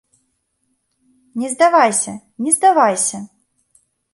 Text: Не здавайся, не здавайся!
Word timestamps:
Не 1.43 1.47
здавайся, 1.53 2.13
не 2.47 2.51
здавайся! 2.59 3.17